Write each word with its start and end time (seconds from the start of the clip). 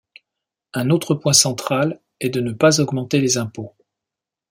Un 0.73 0.89
autre 0.89 1.13
point 1.13 1.31
central 1.33 2.01
est 2.21 2.29
de 2.31 2.39
ne 2.41 2.53
pas 2.53 2.81
augmenter 2.81 3.21
les 3.21 3.37
impôts. 3.37 3.75